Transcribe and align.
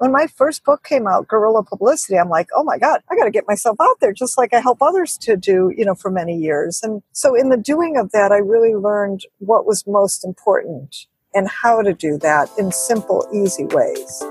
when 0.00 0.12
my 0.12 0.26
first 0.28 0.64
book 0.64 0.82
came 0.82 1.06
out, 1.06 1.28
Guerrilla 1.28 1.62
Publicity, 1.62 2.18
I'm 2.18 2.30
like, 2.30 2.48
oh 2.56 2.64
my 2.64 2.78
God, 2.78 3.02
I 3.10 3.16
got 3.16 3.24
to 3.24 3.30
get 3.30 3.44
myself 3.46 3.76
out 3.82 4.00
there 4.00 4.14
just 4.14 4.38
like 4.38 4.54
I 4.54 4.60
help 4.60 4.80
others 4.80 5.18
to 5.18 5.36
do, 5.36 5.70
you 5.76 5.84
know, 5.84 5.94
for 5.94 6.10
many 6.10 6.38
years. 6.38 6.80
And 6.82 7.02
so 7.12 7.34
in 7.34 7.50
the 7.50 7.58
doing 7.58 7.98
of 7.98 8.10
that, 8.12 8.32
I 8.32 8.38
really 8.38 8.74
learned 8.74 9.26
what 9.40 9.66
was 9.66 9.86
most 9.86 10.24
important 10.24 11.04
and 11.34 11.46
how 11.50 11.82
to 11.82 11.92
do 11.92 12.16
that 12.16 12.48
in 12.56 12.72
simple, 12.72 13.28
easy 13.30 13.66
ways. 13.66 14.22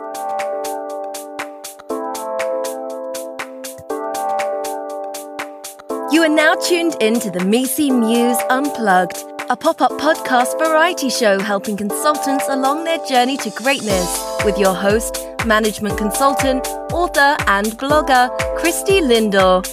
You 6.11 6.23
are 6.23 6.35
now 6.35 6.55
tuned 6.55 6.97
in 6.99 7.19
to 7.19 7.29
the 7.29 7.45
MECE 7.45 7.91
Muse 7.91 8.39
Unplugged, 8.49 9.23
a 9.51 9.55
pop 9.55 9.81
up 9.81 9.91
podcast 9.91 10.57
variety 10.57 11.11
show 11.11 11.39
helping 11.39 11.77
consultants 11.77 12.45
along 12.49 12.85
their 12.85 13.05
journey 13.05 13.37
to 13.37 13.51
greatness 13.51 14.19
with 14.43 14.57
your 14.57 14.73
host, 14.73 15.28
management 15.45 15.97
consultant, 15.97 16.65
author, 16.91 17.35
and 17.47 17.67
blogger, 17.77 18.29
Christy 18.57 19.01
Lindor. 19.01 19.65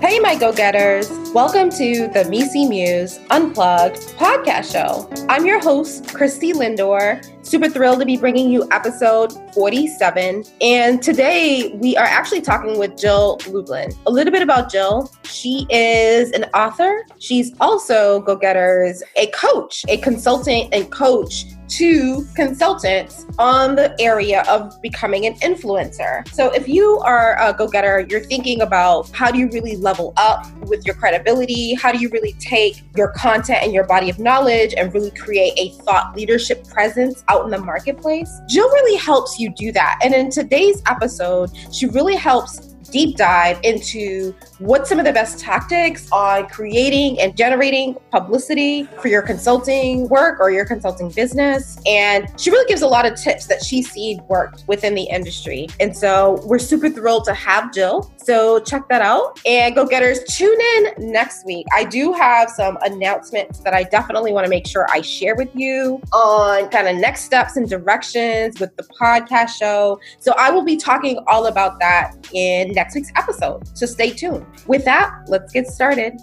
Hey, 0.00 0.20
my 0.20 0.36
go 0.36 0.52
getters. 0.52 1.10
Welcome 1.32 1.70
to 1.70 2.08
the 2.08 2.26
MECE 2.28 2.68
Muse 2.68 3.18
Unplugged 3.30 3.96
podcast 4.18 4.70
show. 4.70 5.08
I'm 5.28 5.46
your 5.46 5.60
host, 5.60 6.14
Christy 6.14 6.52
Lindor. 6.52 7.33
Super 7.54 7.68
thrilled 7.68 8.00
to 8.00 8.04
be 8.04 8.16
bringing 8.16 8.50
you 8.50 8.66
episode 8.72 9.32
47. 9.54 10.42
And 10.60 11.00
today 11.00 11.70
we 11.80 11.96
are 11.96 12.04
actually 12.04 12.40
talking 12.40 12.80
with 12.80 12.98
Jill 12.98 13.38
Lublin. 13.46 13.92
A 14.08 14.10
little 14.10 14.32
bit 14.32 14.42
about 14.42 14.72
Jill. 14.72 15.08
She 15.22 15.64
is 15.70 16.32
an 16.32 16.46
author. 16.52 17.06
She's 17.20 17.54
also 17.60 18.22
Go 18.22 18.34
Getters, 18.34 19.04
a 19.14 19.28
coach, 19.28 19.84
a 19.88 19.98
consultant 19.98 20.74
and 20.74 20.90
coach 20.90 21.44
to 21.68 22.26
consultants 22.34 23.26
on 23.38 23.74
the 23.74 23.94
area 24.00 24.42
of 24.48 24.80
becoming 24.82 25.26
an 25.26 25.34
influencer. 25.34 26.26
So 26.28 26.52
if 26.52 26.68
you 26.68 26.98
are 27.00 27.36
a 27.40 27.52
go 27.52 27.68
getter, 27.68 28.06
you're 28.08 28.24
thinking 28.24 28.62
about 28.62 29.10
how 29.10 29.30
do 29.30 29.38
you 29.38 29.48
really 29.48 29.76
level 29.76 30.12
up 30.16 30.46
with 30.62 30.86
your 30.86 30.94
credibility? 30.94 31.74
How 31.74 31.92
do 31.92 31.98
you 31.98 32.08
really 32.10 32.34
take 32.34 32.82
your 32.96 33.08
content 33.12 33.60
and 33.62 33.72
your 33.72 33.84
body 33.84 34.10
of 34.10 34.18
knowledge 34.18 34.74
and 34.76 34.92
really 34.92 35.10
create 35.10 35.52
a 35.56 35.70
thought 35.84 36.14
leadership 36.16 36.66
presence 36.68 37.24
out 37.28 37.44
in 37.44 37.50
the 37.50 37.58
marketplace? 37.58 38.30
Jill 38.48 38.68
really 38.68 38.96
helps 38.96 39.38
you 39.38 39.52
do 39.54 39.72
that. 39.72 39.98
And 40.04 40.14
in 40.14 40.30
today's 40.30 40.82
episode, 40.86 41.50
she 41.72 41.86
really 41.86 42.16
helps 42.16 42.73
deep 42.94 43.16
dive 43.16 43.58
into 43.64 44.32
what 44.60 44.86
some 44.86 45.00
of 45.00 45.04
the 45.04 45.12
best 45.12 45.40
tactics 45.40 46.08
on 46.12 46.46
creating 46.46 47.20
and 47.20 47.36
generating 47.36 47.96
publicity 48.12 48.84
for 49.02 49.08
your 49.08 49.20
consulting 49.20 50.08
work 50.08 50.38
or 50.38 50.52
your 50.52 50.64
consulting 50.64 51.10
business. 51.10 51.76
And 51.86 52.28
she 52.40 52.52
really 52.52 52.68
gives 52.68 52.82
a 52.82 52.86
lot 52.86 53.04
of 53.04 53.20
tips 53.20 53.48
that 53.48 53.64
she's 53.64 53.90
seen 53.90 54.22
worked 54.28 54.62
within 54.68 54.94
the 54.94 55.02
industry. 55.02 55.66
And 55.80 55.96
so 55.96 56.40
we're 56.44 56.60
super 56.60 56.88
thrilled 56.88 57.24
to 57.24 57.34
have 57.34 57.72
Jill. 57.74 58.12
So 58.16 58.60
check 58.60 58.88
that 58.90 59.02
out. 59.02 59.40
And 59.44 59.74
go 59.74 59.86
getters, 59.86 60.20
tune 60.28 60.56
in 60.76 61.10
next 61.10 61.44
week. 61.44 61.66
I 61.74 61.82
do 61.82 62.12
have 62.12 62.48
some 62.48 62.78
announcements 62.82 63.58
that 63.60 63.74
I 63.74 63.82
definitely 63.82 64.32
want 64.32 64.44
to 64.44 64.50
make 64.50 64.68
sure 64.68 64.86
I 64.92 65.00
share 65.00 65.34
with 65.34 65.50
you 65.52 66.00
on 66.12 66.68
kind 66.68 66.86
of 66.86 66.94
next 66.94 67.24
steps 67.24 67.56
and 67.56 67.68
directions 67.68 68.60
with 68.60 68.74
the 68.76 68.84
podcast 69.00 69.58
show. 69.58 69.98
So 70.20 70.32
I 70.38 70.52
will 70.52 70.64
be 70.64 70.76
talking 70.76 71.18
all 71.26 71.46
about 71.46 71.80
that 71.80 72.14
in 72.32 72.70
next 72.70 72.83
next 72.84 72.94
week's 72.94 73.12
episode. 73.16 73.66
So 73.76 73.86
stay 73.86 74.10
tuned. 74.10 74.44
With 74.66 74.84
that, 74.84 75.10
let's 75.28 75.52
get 75.52 75.66
started. 75.68 76.20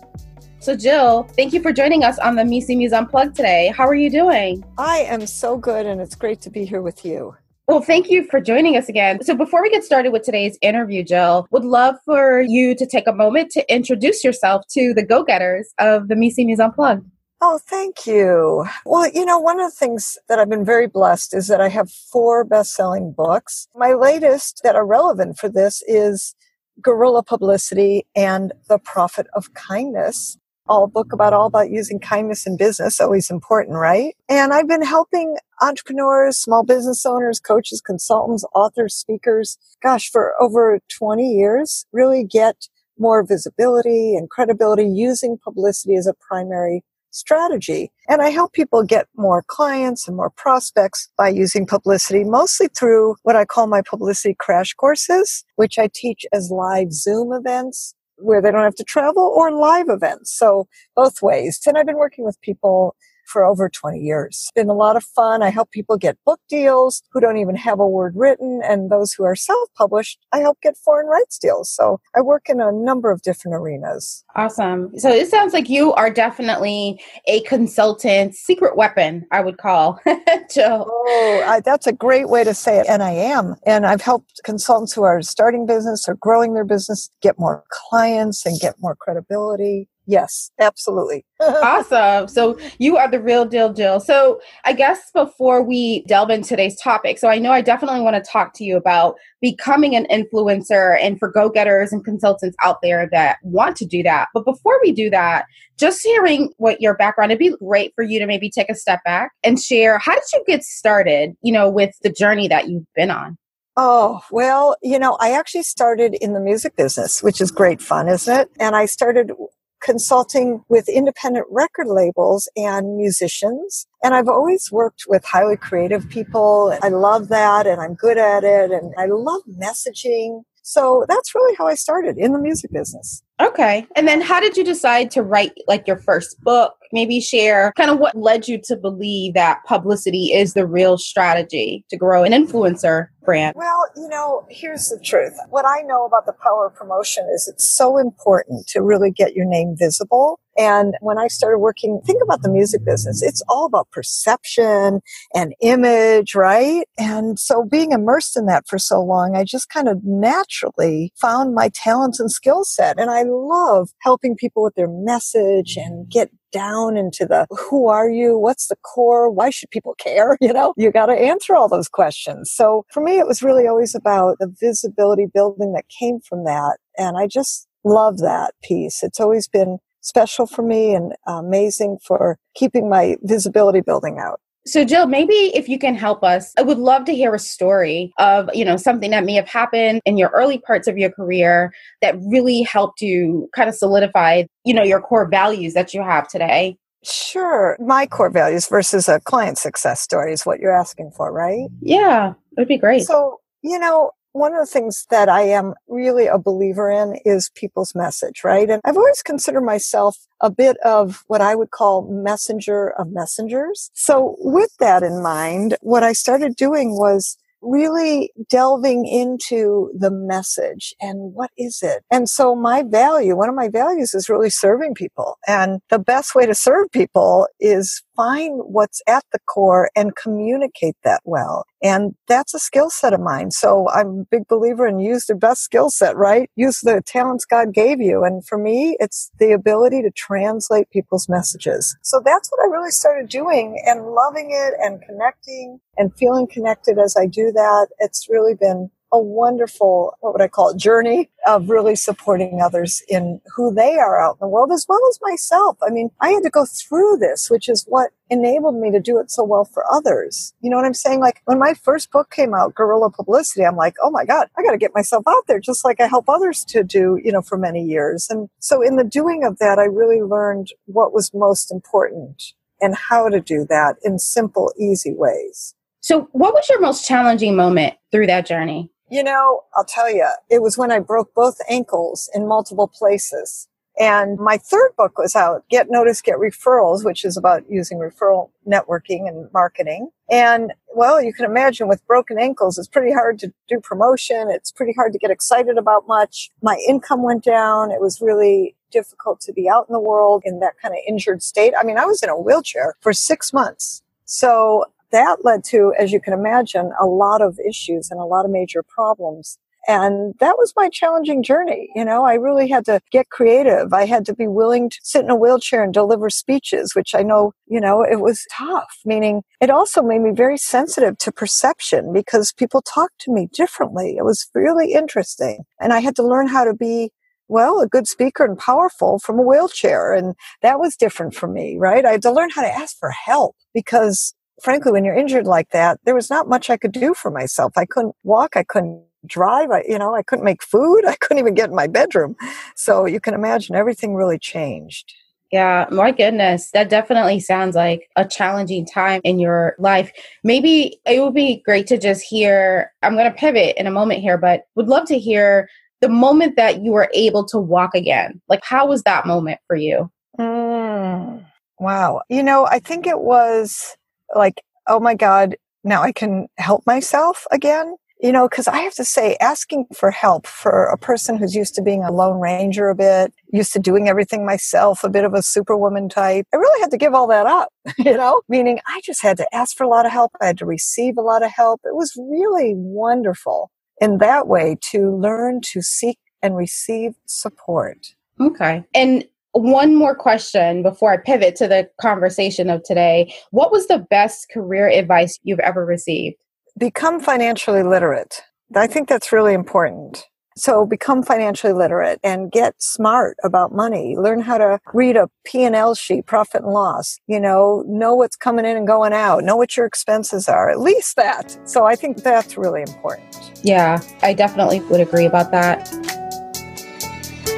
So, 0.59 0.75
Jill, 0.75 1.23
thank 1.35 1.53
you 1.53 1.61
for 1.61 1.73
joining 1.73 2.03
us 2.03 2.19
on 2.19 2.35
the 2.35 2.45
MECE 2.45 2.69
Muse 2.69 2.93
Unplugged 2.93 3.35
today. 3.35 3.73
How 3.75 3.87
are 3.87 3.95
you 3.95 4.11
doing? 4.11 4.63
I 4.77 4.97
am 4.99 5.25
so 5.25 5.57
good, 5.57 5.87
and 5.87 5.99
it's 5.99 6.13
great 6.13 6.39
to 6.41 6.51
be 6.51 6.65
here 6.65 6.83
with 6.83 7.03
you. 7.03 7.35
Well, 7.67 7.81
thank 7.81 8.11
you 8.11 8.25
for 8.25 8.39
joining 8.39 8.77
us 8.77 8.87
again. 8.87 9.23
So, 9.23 9.33
before 9.35 9.63
we 9.63 9.71
get 9.71 9.83
started 9.83 10.11
with 10.11 10.21
today's 10.21 10.59
interview, 10.61 11.03
Jill, 11.03 11.47
would 11.49 11.65
love 11.65 11.95
for 12.05 12.41
you 12.41 12.75
to 12.75 12.85
take 12.85 13.07
a 13.07 13.11
moment 13.11 13.49
to 13.53 13.73
introduce 13.73 14.23
yourself 14.23 14.61
to 14.73 14.93
the 14.93 15.03
go 15.03 15.23
getters 15.23 15.73
of 15.79 16.09
the 16.09 16.15
MECE 16.15 16.45
Muse 16.45 16.59
Unplugged. 16.59 17.09
Oh, 17.43 17.57
thank 17.57 18.05
you. 18.05 18.65
Well, 18.85 19.09
you 19.11 19.25
know, 19.25 19.39
one 19.39 19.59
of 19.59 19.71
the 19.71 19.75
things 19.75 20.19
that 20.29 20.37
I've 20.37 20.49
been 20.49 20.63
very 20.63 20.85
blessed 20.85 21.33
is 21.33 21.47
that 21.47 21.59
I 21.59 21.69
have 21.69 21.89
four 21.89 22.43
best 22.43 22.75
selling 22.75 23.13
books. 23.13 23.67
My 23.73 23.93
latest 23.93 24.61
that 24.63 24.75
are 24.75 24.85
relevant 24.85 25.39
for 25.39 25.49
this 25.49 25.81
is 25.87 26.35
guerrilla 26.81 27.23
publicity 27.23 28.05
and 28.15 28.53
the 28.69 28.79
profit 28.79 29.27
of 29.33 29.53
kindness 29.53 30.37
all 30.67 30.87
book 30.87 31.11
about 31.11 31.33
all 31.33 31.47
about 31.47 31.69
using 31.69 31.99
kindness 31.99 32.45
in 32.45 32.55
business 32.55 33.01
always 33.01 33.29
important 33.29 33.77
right? 33.77 34.15
And 34.29 34.53
i've 34.53 34.67
been 34.67 34.83
helping 34.83 35.37
entrepreneurs 35.61 36.37
small 36.37 36.63
business 36.63 37.05
owners 37.05 37.39
coaches 37.39 37.81
consultants 37.81 38.45
authors 38.55 38.95
speakers 38.95 39.57
gosh 39.81 40.09
for 40.09 40.33
over 40.39 40.79
20 40.89 41.29
years 41.29 41.85
really 41.91 42.23
get 42.23 42.67
more 42.97 43.23
visibility 43.25 44.15
and 44.15 44.29
credibility 44.29 44.85
using 44.85 45.37
publicity 45.43 45.95
as 45.95 46.07
a 46.07 46.13
primary 46.13 46.83
strategy. 47.11 47.91
And 48.07 48.21
I 48.21 48.29
help 48.29 48.53
people 48.53 48.83
get 48.83 49.07
more 49.15 49.43
clients 49.47 50.07
and 50.07 50.17
more 50.17 50.31
prospects 50.31 51.09
by 51.17 51.29
using 51.29 51.65
publicity, 51.65 52.23
mostly 52.23 52.67
through 52.67 53.15
what 53.23 53.35
I 53.35 53.45
call 53.45 53.67
my 53.67 53.81
publicity 53.81 54.35
crash 54.39 54.73
courses, 54.73 55.43
which 55.55 55.77
I 55.77 55.89
teach 55.93 56.25
as 56.33 56.49
live 56.51 56.91
Zoom 56.91 57.31
events 57.33 57.93
where 58.17 58.41
they 58.41 58.51
don't 58.51 58.63
have 58.63 58.75
to 58.75 58.83
travel 58.83 59.23
or 59.35 59.51
live 59.51 59.87
events. 59.89 60.37
So 60.37 60.67
both 60.95 61.21
ways. 61.21 61.59
And 61.65 61.77
I've 61.77 61.85
been 61.85 61.97
working 61.97 62.23
with 62.23 62.39
people 62.41 62.95
for 63.31 63.45
over 63.45 63.69
20 63.69 63.99
years. 63.99 64.27
It's 64.29 64.51
been 64.51 64.69
a 64.69 64.73
lot 64.73 64.95
of 64.95 65.03
fun. 65.03 65.41
I 65.41 65.49
help 65.49 65.71
people 65.71 65.97
get 65.97 66.17
book 66.25 66.39
deals 66.49 67.01
who 67.11 67.19
don't 67.19 67.37
even 67.37 67.55
have 67.55 67.79
a 67.79 67.87
word 67.87 68.13
written, 68.15 68.61
and 68.63 68.89
those 68.89 69.13
who 69.13 69.23
are 69.23 69.35
self 69.35 69.69
published, 69.75 70.19
I 70.31 70.39
help 70.39 70.59
get 70.61 70.77
foreign 70.77 71.07
rights 71.07 71.37
deals. 71.37 71.69
So 71.69 71.99
I 72.15 72.21
work 72.21 72.49
in 72.49 72.59
a 72.59 72.71
number 72.71 73.11
of 73.11 73.21
different 73.21 73.55
arenas. 73.55 74.23
Awesome. 74.35 74.91
So 74.97 75.09
it 75.09 75.29
sounds 75.29 75.53
like 75.53 75.69
you 75.69 75.93
are 75.93 76.09
definitely 76.09 77.01
a 77.27 77.41
consultant, 77.41 78.35
secret 78.35 78.75
weapon, 78.75 79.25
I 79.31 79.41
would 79.41 79.57
call. 79.57 79.99
Joe. 80.51 80.85
Oh, 80.87 81.43
I, 81.45 81.61
that's 81.61 81.87
a 81.87 81.93
great 81.93 82.29
way 82.29 82.43
to 82.43 82.53
say 82.53 82.79
it. 82.79 82.87
And 82.89 83.01
I 83.01 83.11
am. 83.11 83.55
And 83.65 83.85
I've 83.85 84.01
helped 84.01 84.41
consultants 84.43 84.93
who 84.93 85.03
are 85.03 85.21
starting 85.21 85.65
business 85.65 86.07
or 86.07 86.15
growing 86.15 86.53
their 86.53 86.65
business 86.65 87.09
get 87.21 87.39
more 87.39 87.63
clients 87.69 88.45
and 88.45 88.59
get 88.59 88.75
more 88.79 88.95
credibility. 88.95 89.87
Yes, 90.07 90.51
absolutely. 90.59 91.23
awesome. 91.39 92.27
So 92.27 92.57
you 92.79 92.97
are 92.97 93.09
the 93.09 93.21
real 93.21 93.45
deal, 93.45 93.71
Jill. 93.71 93.99
So 93.99 94.41
I 94.65 94.73
guess 94.73 95.11
before 95.13 95.63
we 95.63 96.03
delve 96.07 96.31
into 96.31 96.49
today's 96.49 96.79
topic, 96.81 97.19
so 97.19 97.29
I 97.29 97.37
know 97.37 97.51
I 97.51 97.61
definitely 97.61 98.01
want 98.01 98.15
to 98.15 98.31
talk 98.31 98.53
to 98.55 98.63
you 98.63 98.77
about 98.77 99.15
becoming 99.41 99.95
an 99.95 100.07
influencer 100.11 100.97
and 100.99 101.19
for 101.19 101.29
go 101.29 101.49
getters 101.49 101.93
and 101.93 102.03
consultants 102.03 102.57
out 102.63 102.79
there 102.81 103.07
that 103.11 103.37
want 103.43 103.75
to 103.77 103.85
do 103.85 104.01
that. 104.03 104.29
But 104.33 104.45
before 104.45 104.79
we 104.83 104.91
do 104.91 105.09
that, 105.11 105.45
just 105.79 106.01
hearing 106.03 106.51
what 106.57 106.81
your 106.81 106.95
background, 106.95 107.31
it'd 107.31 107.39
be 107.39 107.55
great 107.63 107.93
for 107.95 108.03
you 108.03 108.19
to 108.19 108.25
maybe 108.25 108.49
take 108.49 108.69
a 108.69 108.75
step 108.75 109.03
back 109.03 109.31
and 109.43 109.59
share 109.59 109.99
how 109.99 110.13
did 110.13 110.23
you 110.33 110.43
get 110.47 110.63
started, 110.63 111.33
you 111.43 111.53
know, 111.53 111.69
with 111.69 111.95
the 112.01 112.11
journey 112.11 112.47
that 112.47 112.69
you've 112.69 112.91
been 112.95 113.11
on? 113.11 113.37
Oh, 113.77 114.21
well, 114.31 114.75
you 114.81 114.99
know, 114.99 115.17
I 115.21 115.31
actually 115.31 115.63
started 115.63 116.15
in 116.19 116.33
the 116.33 116.39
music 116.39 116.75
business, 116.75 117.23
which 117.23 117.39
is 117.39 117.51
great 117.51 117.81
fun, 117.81 118.09
isn't 118.09 118.39
it? 118.41 118.49
And 118.59 118.75
I 118.75 118.85
started 118.85 119.31
consulting 119.81 120.63
with 120.69 120.87
independent 120.87 121.47
record 121.49 121.87
labels 121.87 122.47
and 122.55 122.95
musicians. 122.97 123.87
And 124.03 124.13
I've 124.13 124.27
always 124.27 124.71
worked 124.71 125.05
with 125.07 125.25
highly 125.25 125.57
creative 125.57 126.09
people. 126.09 126.77
I 126.81 126.89
love 126.89 127.27
that 127.29 127.67
and 127.67 127.81
I'm 127.81 127.95
good 127.95 128.17
at 128.17 128.43
it. 128.43 128.71
And 128.71 128.93
I 128.97 129.07
love 129.07 129.41
messaging. 129.59 130.43
So 130.61 131.05
that's 131.09 131.33
really 131.33 131.55
how 131.55 131.67
I 131.67 131.73
started 131.73 132.17
in 132.17 132.33
the 132.33 132.39
music 132.39 132.71
business. 132.71 133.23
Okay. 133.39 133.87
And 133.95 134.07
then 134.07 134.21
how 134.21 134.39
did 134.39 134.55
you 134.55 134.63
decide 134.63 135.11
to 135.11 135.23
write 135.23 135.53
like 135.67 135.87
your 135.87 135.97
first 135.97 136.39
book? 136.41 136.75
Maybe 136.91 137.19
share 137.19 137.73
kind 137.75 137.89
of 137.89 137.99
what 137.99 138.15
led 138.15 138.47
you 138.47 138.59
to 138.65 138.75
believe 138.75 139.33
that 139.33 139.59
publicity 139.65 140.33
is 140.33 140.53
the 140.53 140.65
real 140.65 140.97
strategy 140.97 141.85
to 141.89 141.97
grow 141.97 142.23
an 142.23 142.31
influencer 142.31 143.07
brand. 143.23 143.55
Well, 143.55 143.85
you 143.95 144.07
know, 144.07 144.45
here's 144.49 144.89
the 144.89 144.99
truth. 145.03 145.33
What 145.49 145.65
I 145.65 145.81
know 145.83 146.05
about 146.05 146.25
the 146.25 146.33
power 146.33 146.67
of 146.67 146.75
promotion 146.75 147.27
is 147.33 147.47
it's 147.47 147.69
so 147.69 147.97
important 147.97 148.67
to 148.67 148.81
really 148.81 149.11
get 149.11 149.33
your 149.33 149.45
name 149.45 149.75
visible. 149.77 150.39
And 150.57 150.95
when 150.99 151.17
I 151.17 151.27
started 151.27 151.59
working, 151.59 152.01
think 152.05 152.21
about 152.21 152.41
the 152.41 152.49
music 152.49 152.83
business. 152.83 153.23
It's 153.23 153.41
all 153.47 153.65
about 153.65 153.89
perception 153.91 154.99
and 155.33 155.55
image, 155.61 156.35
right? 156.35 156.83
And 156.97 157.39
so 157.39 157.63
being 157.63 157.93
immersed 157.93 158.35
in 158.35 158.47
that 158.47 158.67
for 158.67 158.77
so 158.77 159.01
long, 159.01 159.35
I 159.35 159.43
just 159.45 159.69
kind 159.69 159.87
of 159.87 160.03
naturally 160.03 161.13
found 161.15 161.55
my 161.55 161.69
talents 161.73 162.19
and 162.19 162.29
skill 162.29 162.65
set. 162.65 162.99
And 162.99 163.09
I 163.09 163.23
love 163.25 163.89
helping 163.99 164.35
people 164.35 164.63
with 164.63 164.75
their 164.75 164.89
message 164.89 165.77
and 165.77 166.09
get 166.09 166.31
down 166.51 166.97
into 166.97 167.25
the 167.25 167.47
who 167.49 167.87
are 167.87 168.09
you? 168.09 168.37
What's 168.37 168.67
the 168.67 168.75
core? 168.77 169.29
Why 169.29 169.49
should 169.49 169.69
people 169.71 169.95
care? 169.97 170.37
You 170.51 170.53
know, 170.53 170.73
you 170.75 170.91
got 170.91 171.05
to 171.05 171.13
answer 171.13 171.55
all 171.55 171.69
those 171.69 171.87
questions. 171.87 172.51
So 172.51 172.83
for 172.91 173.01
me, 173.01 173.19
it 173.19 173.27
was 173.27 173.41
really 173.43 173.67
always 173.67 173.95
about 173.95 174.37
the 174.39 174.53
visibility 174.59 175.27
building 175.31 175.71
that 175.73 175.85
came 175.87 176.19
from 176.19 176.43
that. 176.45 176.77
And 176.97 177.15
I 177.17 177.27
just 177.27 177.67
love 177.85 178.17
that 178.17 178.53
piece. 178.63 179.03
It's 179.03 179.19
always 179.19 179.47
been 179.47 179.77
special 180.01 180.47
for 180.47 180.63
me 180.63 180.93
and 180.93 181.13
amazing 181.27 181.99
for 182.03 182.37
keeping 182.55 182.89
my 182.89 183.15
visibility 183.21 183.81
building 183.81 184.17
out. 184.19 184.41
So 184.65 184.85
Jill, 184.85 185.07
maybe 185.07 185.33
if 185.33 185.67
you 185.67 185.79
can 185.79 185.95
help 185.95 186.23
us, 186.23 186.53
I 186.57 186.61
would 186.61 186.77
love 186.77 187.05
to 187.05 187.15
hear 187.15 187.33
a 187.33 187.39
story 187.39 188.13
of, 188.19 188.49
you 188.53 188.63
know, 188.63 188.77
something 188.77 189.09
that 189.11 189.25
may 189.25 189.33
have 189.33 189.47
happened 189.47 190.01
in 190.05 190.17
your 190.17 190.29
early 190.29 190.59
parts 190.59 190.87
of 190.87 190.97
your 190.97 191.09
career 191.09 191.73
that 192.01 192.15
really 192.27 192.61
helped 192.61 193.01
you 193.01 193.49
kind 193.55 193.69
of 193.69 193.75
solidify, 193.75 194.43
you 194.63 194.73
know, 194.73 194.83
your 194.83 195.01
core 195.01 195.27
values 195.27 195.73
that 195.73 195.93
you 195.93 196.03
have 196.03 196.27
today. 196.27 196.77
Sure. 197.03 197.75
My 197.79 198.05
core 198.05 198.29
values 198.29 198.67
versus 198.67 199.09
a 199.09 199.19
client 199.21 199.57
success 199.57 199.99
story 199.99 200.33
is 200.33 200.45
what 200.45 200.59
you're 200.59 200.77
asking 200.77 201.11
for, 201.17 201.31
right? 201.31 201.67
Yeah, 201.81 202.33
that'd 202.55 202.67
be 202.67 202.77
great. 202.77 203.07
So, 203.07 203.39
you 203.63 203.79
know, 203.79 204.11
one 204.33 204.53
of 204.53 204.59
the 204.59 204.65
things 204.65 205.05
that 205.09 205.29
I 205.29 205.41
am 205.43 205.73
really 205.87 206.27
a 206.27 206.37
believer 206.37 206.89
in 206.89 207.17
is 207.25 207.51
people's 207.55 207.93
message, 207.95 208.43
right? 208.43 208.69
And 208.69 208.81
I've 208.85 208.97
always 208.97 209.21
considered 209.21 209.61
myself 209.61 210.17
a 210.39 210.49
bit 210.49 210.77
of 210.77 211.23
what 211.27 211.41
I 211.41 211.55
would 211.55 211.71
call 211.71 212.07
messenger 212.09 212.89
of 212.89 213.11
messengers. 213.11 213.91
So 213.93 214.35
with 214.39 214.75
that 214.79 215.03
in 215.03 215.21
mind, 215.21 215.77
what 215.81 216.03
I 216.03 216.13
started 216.13 216.55
doing 216.55 216.91
was 216.91 217.37
really 217.61 218.31
delving 218.49 219.05
into 219.05 219.91
the 219.97 220.11
message 220.11 220.93
and 220.99 221.33
what 221.33 221.51
is 221.57 221.79
it? 221.81 222.03
And 222.11 222.27
so 222.29 222.55
my 222.55 222.83
value, 222.83 223.35
one 223.35 223.49
of 223.49 223.55
my 223.55 223.69
values 223.69 224.13
is 224.13 224.29
really 224.29 224.49
serving 224.49 224.95
people. 224.95 225.37
And 225.47 225.79
the 225.89 225.99
best 225.99 226.35
way 226.35 226.45
to 226.45 226.55
serve 226.55 226.91
people 226.91 227.47
is 227.59 228.01
find 228.15 228.61
what's 228.65 229.01
at 229.07 229.23
the 229.31 229.39
core 229.47 229.89
and 229.95 230.15
communicate 230.15 230.95
that 231.03 231.21
well. 231.23 231.65
And 231.83 232.13
that's 232.27 232.53
a 232.53 232.59
skill 232.59 232.89
set 232.89 233.13
of 233.13 233.19
mine. 233.19 233.49
So 233.51 233.87
I'm 233.89 234.19
a 234.19 234.25
big 234.29 234.47
believer 234.47 234.85
in 234.87 234.99
use 234.99 235.25
the 235.25 235.35
best 235.35 235.63
skill 235.63 235.89
set, 235.89 236.15
right? 236.15 236.49
Use 236.55 236.81
the 236.81 237.01
talents 237.05 237.45
God 237.45 237.73
gave 237.73 237.99
you. 237.99 238.23
And 238.23 238.45
for 238.45 238.57
me, 238.57 238.95
it's 238.99 239.31
the 239.39 239.51
ability 239.51 240.03
to 240.03 240.11
translate 240.11 240.89
people's 240.91 241.27
messages. 241.27 241.95
So 242.03 242.21
that's 242.23 242.49
what 242.51 242.63
I 242.63 242.71
really 242.71 242.91
started 242.91 243.29
doing 243.29 243.81
and 243.85 244.11
loving 244.11 244.51
it 244.51 244.73
and 244.79 245.01
connecting 245.01 245.79
and 246.01 246.11
feeling 246.17 246.47
connected 246.47 246.97
as 246.97 247.15
I 247.15 247.27
do 247.27 247.51
that. 247.51 247.87
It's 247.99 248.27
really 248.27 248.55
been 248.55 248.89
a 249.13 249.19
wonderful, 249.19 250.17
what 250.21 250.33
would 250.33 250.41
I 250.41 250.47
call 250.47 250.69
it, 250.69 250.77
journey 250.77 251.29
of 251.45 251.69
really 251.69 251.95
supporting 251.95 252.59
others 252.59 253.03
in 253.07 253.39
who 253.55 253.71
they 253.71 253.97
are 253.99 254.19
out 254.19 254.37
in 254.37 254.39
the 254.41 254.47
world 254.47 254.71
as 254.71 254.87
well 254.89 255.01
as 255.09 255.19
myself. 255.21 255.77
I 255.85 255.91
mean, 255.91 256.09
I 256.21 256.29
had 256.29 256.41
to 256.41 256.49
go 256.49 256.65
through 256.65 257.17
this, 257.17 257.51
which 257.51 257.69
is 257.69 257.85
what 257.87 258.11
enabled 258.31 258.77
me 258.77 258.89
to 258.89 258.99
do 258.99 259.19
it 259.19 259.29
so 259.29 259.43
well 259.43 259.65
for 259.65 259.83
others. 259.93 260.53
You 260.61 260.71
know 260.71 260.77
what 260.77 260.85
I'm 260.85 260.95
saying? 260.95 261.19
Like 261.19 261.41
when 261.45 261.59
my 261.59 261.75
first 261.75 262.09
book 262.09 262.31
came 262.31 262.55
out, 262.55 262.73
Guerrilla 262.73 263.11
Publicity, 263.11 263.63
I'm 263.63 263.75
like, 263.75 263.93
oh 264.01 264.09
my 264.09 264.25
God, 264.25 264.47
I 264.57 264.63
got 264.63 264.71
to 264.71 264.77
get 264.79 264.95
myself 264.95 265.25
out 265.27 265.45
there 265.47 265.59
just 265.59 265.85
like 265.85 266.01
I 266.01 266.07
help 266.07 266.27
others 266.27 266.65
to 266.69 266.83
do, 266.83 267.19
you 267.23 267.31
know, 267.31 267.43
for 267.43 267.59
many 267.59 267.83
years. 267.83 268.27
And 268.27 268.49
so 268.57 268.81
in 268.81 268.95
the 268.95 269.03
doing 269.03 269.43
of 269.43 269.59
that, 269.59 269.77
I 269.77 269.83
really 269.83 270.21
learned 270.21 270.69
what 270.85 271.13
was 271.13 271.31
most 271.31 271.71
important 271.71 272.53
and 272.81 272.95
how 272.95 273.29
to 273.29 273.39
do 273.39 273.65
that 273.69 273.97
in 274.03 274.17
simple, 274.17 274.73
easy 274.77 275.13
ways. 275.13 275.75
So, 276.01 276.27
what 276.31 276.53
was 276.53 276.67
your 276.67 276.81
most 276.81 277.07
challenging 277.07 277.55
moment 277.55 277.95
through 278.11 278.27
that 278.27 278.47
journey? 278.47 278.91
You 279.09 279.23
know, 279.23 279.61
I'll 279.75 279.85
tell 279.85 280.09
you, 280.09 280.27
it 280.49 280.61
was 280.61 280.77
when 280.77 280.91
I 280.91 280.99
broke 280.99 281.33
both 281.35 281.57
ankles 281.69 282.29
in 282.33 282.47
multiple 282.47 282.87
places. 282.87 283.67
And 283.99 284.39
my 284.39 284.57
third 284.57 284.91
book 284.97 285.17
was 285.17 285.35
out, 285.35 285.63
Get 285.69 285.91
Notice, 285.91 286.21
Get 286.21 286.37
Referrals, 286.37 287.05
which 287.05 287.23
is 287.23 287.37
about 287.37 287.69
using 287.69 287.99
referral 287.99 288.49
networking 288.65 289.27
and 289.27 289.51
marketing. 289.53 290.09
And 290.29 290.73
well, 290.95 291.21
you 291.21 291.33
can 291.33 291.45
imagine 291.45 291.87
with 291.87 292.05
broken 292.07 292.39
ankles, 292.39 292.79
it's 292.79 292.87
pretty 292.87 293.11
hard 293.11 293.37
to 293.39 293.53
do 293.67 293.79
promotion. 293.79 294.49
It's 294.49 294.71
pretty 294.71 294.93
hard 294.93 295.13
to 295.13 295.19
get 295.19 295.29
excited 295.29 295.77
about 295.77 296.07
much. 296.07 296.49
My 296.63 296.79
income 296.87 297.21
went 297.21 297.43
down. 297.43 297.91
It 297.91 298.01
was 298.01 298.21
really 298.21 298.75
difficult 298.91 299.41
to 299.41 299.53
be 299.53 299.69
out 299.69 299.85
in 299.87 299.93
the 299.93 299.99
world 299.99 300.41
in 300.45 300.61
that 300.61 300.79
kind 300.81 300.93
of 300.93 300.99
injured 301.07 301.43
state. 301.43 301.73
I 301.79 301.83
mean, 301.83 301.97
I 301.97 302.05
was 302.05 302.23
in 302.23 302.29
a 302.29 302.39
wheelchair 302.39 302.95
for 303.01 303.13
six 303.13 303.53
months. 303.53 304.01
So 304.25 304.85
that 305.11 305.43
led 305.43 305.63
to, 305.65 305.93
as 305.97 306.11
you 306.11 306.21
can 306.21 306.33
imagine, 306.33 306.91
a 306.99 307.05
lot 307.05 307.41
of 307.41 307.59
issues 307.67 308.09
and 308.11 308.19
a 308.19 308.25
lot 308.25 308.45
of 308.45 308.51
major 308.51 308.83
problems. 308.83 309.57
And 309.87 310.35
that 310.39 310.57
was 310.59 310.73
my 310.77 310.89
challenging 310.89 311.41
journey. 311.41 311.89
You 311.95 312.05
know, 312.05 312.23
I 312.23 312.35
really 312.35 312.69
had 312.69 312.85
to 312.85 313.01
get 313.11 313.29
creative. 313.29 313.93
I 313.93 314.05
had 314.05 314.25
to 314.25 314.35
be 314.35 314.47
willing 314.47 314.91
to 314.91 314.97
sit 315.01 315.23
in 315.23 315.31
a 315.31 315.35
wheelchair 315.35 315.83
and 315.83 315.93
deliver 315.93 316.29
speeches, 316.29 316.93
which 316.93 317.15
I 317.15 317.23
know, 317.23 317.53
you 317.65 317.81
know, 317.81 318.03
it 318.03 318.19
was 318.19 318.45
tough, 318.51 318.99
meaning 319.05 319.41
it 319.59 319.71
also 319.71 320.03
made 320.03 320.21
me 320.21 320.31
very 320.31 320.57
sensitive 320.57 321.17
to 321.19 321.31
perception 321.31 322.13
because 322.13 322.53
people 322.53 322.83
talked 322.83 323.19
to 323.21 323.33
me 323.33 323.49
differently. 323.51 324.17
It 324.17 324.23
was 324.23 324.47
really 324.53 324.93
interesting. 324.93 325.63
And 325.79 325.93
I 325.93 325.99
had 325.99 326.15
to 326.17 326.27
learn 326.27 326.47
how 326.47 326.63
to 326.63 326.75
be 326.75 327.11
well, 327.51 327.81
a 327.81 327.87
good 327.87 328.07
speaker 328.07 328.45
and 328.45 328.57
powerful 328.57 329.19
from 329.19 329.37
a 329.37 329.41
wheelchair. 329.41 330.13
And 330.13 330.35
that 330.61 330.79
was 330.79 330.95
different 330.95 331.35
for 331.35 331.49
me, 331.49 331.75
right? 331.77 332.05
I 332.05 332.11
had 332.11 332.21
to 332.21 332.31
learn 332.31 332.49
how 332.49 332.61
to 332.61 332.73
ask 332.73 332.97
for 332.97 333.09
help 333.09 333.57
because 333.73 334.33
frankly, 334.61 334.91
when 334.91 335.03
you're 335.03 335.15
injured 335.15 335.47
like 335.47 335.69
that, 335.71 335.99
there 336.05 336.15
was 336.15 336.29
not 336.29 336.47
much 336.47 336.69
I 336.69 336.77
could 336.77 336.91
do 336.91 337.13
for 337.13 337.31
myself. 337.31 337.73
I 337.75 337.85
couldn't 337.85 338.15
walk. 338.23 338.55
I 338.55 338.63
couldn't 338.63 339.03
drive. 339.25 339.71
I, 339.71 339.83
you 339.87 339.97
know, 339.97 340.15
I 340.15 340.23
couldn't 340.23 340.45
make 340.45 340.63
food. 340.63 341.05
I 341.07 341.15
couldn't 341.15 341.39
even 341.39 341.53
get 341.53 341.69
in 341.69 341.75
my 341.75 341.87
bedroom. 341.87 342.35
So 342.75 343.05
you 343.05 343.19
can 343.19 343.33
imagine 343.33 343.75
everything 343.75 344.15
really 344.15 344.39
changed. 344.39 345.13
Yeah, 345.51 345.85
my 345.91 346.11
goodness. 346.11 346.71
That 346.71 346.89
definitely 346.89 347.41
sounds 347.41 347.75
like 347.75 348.09
a 348.15 348.25
challenging 348.25 348.85
time 348.85 349.19
in 349.25 349.37
your 349.37 349.75
life. 349.79 350.11
Maybe 350.45 351.01
it 351.05 351.21
would 351.21 351.33
be 351.33 351.61
great 351.65 351.87
to 351.87 351.97
just 351.97 352.23
hear. 352.23 352.93
I'm 353.03 353.15
going 353.15 353.29
to 353.29 353.37
pivot 353.37 353.75
in 353.75 353.85
a 353.85 353.91
moment 353.91 354.21
here, 354.21 354.37
but 354.37 354.61
would 354.75 354.87
love 354.87 355.07
to 355.07 355.19
hear 355.19 355.67
the 355.99 356.07
moment 356.07 356.55
that 356.55 356.81
you 356.81 356.91
were 356.91 357.09
able 357.13 357.45
to 357.47 357.59
walk 357.59 357.93
again. 357.95 358.41
Like, 358.47 358.63
how 358.63 358.87
was 358.87 359.03
that 359.03 359.27
moment 359.27 359.59
for 359.67 359.75
you? 359.75 360.09
Mm, 360.39 361.45
wow. 361.79 362.21
You 362.29 362.43
know, 362.43 362.65
I 362.65 362.79
think 362.79 363.05
it 363.05 363.19
was 363.19 363.97
like, 364.35 364.61
oh 364.87 364.99
my 364.99 365.15
God, 365.15 365.55
now 365.83 366.01
I 366.01 366.11
can 366.11 366.47
help 366.57 366.85
myself 366.85 367.45
again. 367.51 367.95
You 368.21 368.31
know, 368.31 368.47
because 368.47 368.67
I 368.67 368.77
have 368.77 368.93
to 368.95 369.03
say, 369.03 369.35
asking 369.41 369.87
for 369.95 370.11
help 370.11 370.45
for 370.45 370.85
a 370.85 370.97
person 370.97 371.37
who's 371.37 371.55
used 371.55 371.73
to 371.73 371.81
being 371.81 372.03
a 372.03 372.11
lone 372.11 372.39
ranger 372.39 372.89
a 372.89 372.93
bit, 372.93 373.33
used 373.51 373.73
to 373.73 373.79
doing 373.79 374.07
everything 374.07 374.45
myself, 374.45 375.03
a 375.03 375.09
bit 375.09 375.25
of 375.25 375.33
a 375.33 375.41
superwoman 375.41 376.07
type, 376.07 376.45
I 376.53 376.57
really 376.57 376.81
had 376.81 376.91
to 376.91 376.97
give 376.97 377.15
all 377.15 377.25
that 377.27 377.47
up, 377.47 377.69
you 377.97 378.15
know, 378.15 378.43
meaning 378.47 378.79
I 378.85 379.01
just 379.03 379.23
had 379.23 379.37
to 379.37 379.55
ask 379.55 379.75
for 379.75 379.85
a 379.85 379.89
lot 379.89 380.05
of 380.05 380.11
help. 380.11 380.33
I 380.39 380.45
had 380.45 380.59
to 380.59 380.67
receive 380.67 381.17
a 381.17 381.21
lot 381.21 381.41
of 381.41 381.49
help. 381.49 381.81
It 381.83 381.95
was 381.95 382.13
really 382.15 382.73
wonderful 382.75 383.71
in 383.99 384.19
that 384.19 384.47
way 384.47 384.77
to 384.91 385.17
learn 385.17 385.61
to 385.71 385.81
seek 385.81 386.19
and 386.43 386.55
receive 386.55 387.13
support. 387.25 388.13
Okay. 388.39 388.83
And 388.93 389.25
one 389.53 389.95
more 389.95 390.15
question 390.15 390.83
before 390.83 391.13
I 391.13 391.17
pivot 391.17 391.55
to 391.57 391.67
the 391.67 391.89
conversation 391.99 392.69
of 392.69 392.83
today. 392.83 393.33
What 393.51 393.71
was 393.71 393.87
the 393.87 393.99
best 394.09 394.49
career 394.49 394.87
advice 394.89 395.37
you've 395.43 395.59
ever 395.59 395.85
received? 395.85 396.37
Become 396.77 397.19
financially 397.19 397.83
literate. 397.83 398.41
I 398.75 398.87
think 398.87 399.09
that's 399.09 399.31
really 399.31 399.53
important. 399.53 400.25
So 400.57 400.85
become 400.85 401.23
financially 401.23 401.73
literate 401.73 402.19
and 402.23 402.51
get 402.51 402.75
smart 402.81 403.37
about 403.43 403.73
money. 403.73 404.15
Learn 404.17 404.41
how 404.41 404.57
to 404.57 404.79
read 404.93 405.15
a 405.15 405.29
P&L 405.45 405.95
sheet, 405.95 406.25
profit 406.25 406.63
and 406.63 406.73
loss. 406.73 407.17
You 407.27 407.39
know, 407.39 407.83
know 407.87 408.15
what's 408.15 408.35
coming 408.35 408.65
in 408.65 408.75
and 408.75 408.85
going 408.85 409.13
out. 409.13 409.43
Know 409.43 409.55
what 409.55 409.77
your 409.77 409.85
expenses 409.85 410.49
are. 410.49 410.69
At 410.69 410.79
least 410.79 411.15
that. 411.15 411.57
So 411.67 411.85
I 411.85 411.95
think 411.95 412.17
that's 412.17 412.57
really 412.57 412.81
important. 412.81 413.51
Yeah, 413.63 414.01
I 414.21 414.33
definitely 414.33 414.81
would 414.81 414.99
agree 414.99 415.25
about 415.25 415.51
that. 415.51 415.89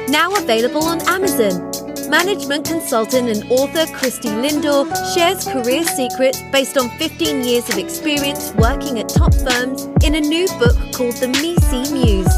Now 0.08 0.32
available 0.36 0.84
on 0.84 1.00
Amazon. 1.08 1.83
Management 2.14 2.64
consultant 2.64 3.28
and 3.28 3.50
author 3.50 3.92
Christy 3.92 4.28
Lindor 4.28 4.86
shares 5.12 5.44
career 5.48 5.82
secrets 5.82 6.40
based 6.52 6.78
on 6.78 6.88
15 6.90 7.42
years 7.42 7.68
of 7.68 7.76
experience 7.76 8.52
working 8.52 9.00
at 9.00 9.08
top 9.08 9.34
firms 9.34 9.88
in 10.04 10.14
a 10.14 10.20
new 10.20 10.46
book 10.60 10.76
called 10.94 11.16
The 11.16 11.26
MECE 11.26 11.90
Muse. 11.90 12.32